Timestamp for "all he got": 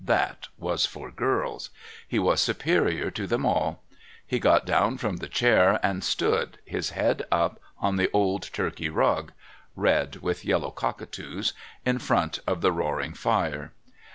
3.45-4.65